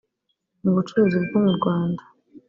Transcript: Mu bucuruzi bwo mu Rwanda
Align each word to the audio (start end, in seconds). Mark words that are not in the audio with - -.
Mu 0.63 0.71
bucuruzi 0.75 1.17
bwo 1.25 1.37
mu 1.45 1.51
Rwanda 1.57 2.03